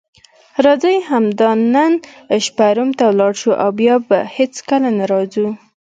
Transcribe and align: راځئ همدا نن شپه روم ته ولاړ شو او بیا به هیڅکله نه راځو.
راځئ 0.65 0.97
همدا 1.09 1.49
نن 1.73 1.91
شپه 2.45 2.67
روم 2.75 2.89
ته 2.97 3.03
ولاړ 3.07 3.33
شو 3.41 3.51
او 3.63 3.69
بیا 3.79 3.95
به 4.07 4.17
هیڅکله 4.35 4.89
نه 4.97 5.05
راځو. 5.11 5.47